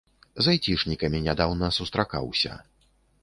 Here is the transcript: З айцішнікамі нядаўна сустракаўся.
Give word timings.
З 0.45 0.53
айцішнікамі 0.53 1.19
нядаўна 1.27 1.69
сустракаўся. 1.79 2.57